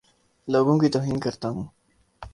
[0.47, 1.65] لوگوں کی توہین کرتا ہوں